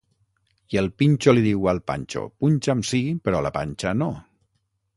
I 0.75 0.79
el 0.81 0.87
Pinxo 1.01 1.35
li 1.35 1.43
diu 1.47 1.67
al 1.73 1.81
Panxo: 1.91 2.23
punxa’m 2.45 2.81
sí, 2.93 3.03
però 3.27 3.43
a 3.43 3.47
la 3.49 3.55
panxa, 3.59 3.93
no. 4.03 4.09